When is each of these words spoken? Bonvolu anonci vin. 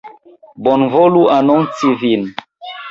Bonvolu 0.69 1.21
anonci 1.37 1.95
vin. 2.05 2.29